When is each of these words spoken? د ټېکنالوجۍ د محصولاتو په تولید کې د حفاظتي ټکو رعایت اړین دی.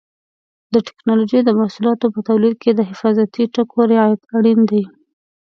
د 0.73 0.75
ټېکنالوجۍ 0.87 1.39
د 1.45 1.49
محصولاتو 1.59 2.05
په 2.15 2.19
تولید 2.29 2.55
کې 2.63 2.71
د 2.73 2.81
حفاظتي 2.89 3.43
ټکو 3.53 3.79
رعایت 3.91 4.21
اړین 4.37 4.59
دی. 4.71 4.83